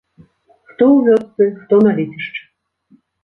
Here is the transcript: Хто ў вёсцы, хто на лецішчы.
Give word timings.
Хто 0.69 0.85
ў 0.95 0.99
вёсцы, 1.09 1.43
хто 1.65 1.75
на 1.87 1.91
лецішчы. 2.01 2.43